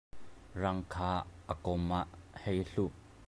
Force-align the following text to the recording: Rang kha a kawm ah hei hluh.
Rang 0.61 0.79
kha 0.93 1.11
a 1.51 1.53
kawm 1.63 1.89
ah 1.99 2.09
hei 2.41 2.59
hluh. 2.71 2.93